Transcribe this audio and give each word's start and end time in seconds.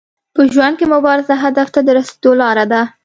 په 0.35 0.41
ژوند 0.53 0.75
کي 0.79 0.85
مبارزه 0.93 1.33
هدف 1.43 1.67
ته 1.75 1.79
د 1.83 1.89
رسیدو 1.97 2.31
لار 2.41 2.57
ده. 2.71 2.81